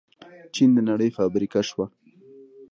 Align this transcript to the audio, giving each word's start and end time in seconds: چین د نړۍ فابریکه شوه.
چین 0.53 0.69
د 0.75 0.77
نړۍ 0.89 1.09
فابریکه 1.17 1.61
شوه. 1.69 1.85